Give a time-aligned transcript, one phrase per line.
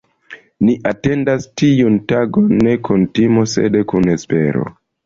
[0.69, 4.71] Ni atendas tiun tagon ne kun timo, sed kun espero.